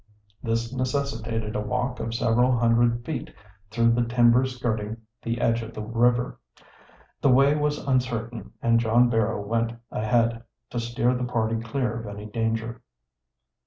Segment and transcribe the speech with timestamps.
[0.41, 3.31] This necessitated a walk of several hundred feet
[3.69, 6.39] through the timber skirting the edge of the river.
[7.21, 10.41] The way was uncertain, and John Barrow went ahead,
[10.71, 12.81] to steer the party clear of any danger.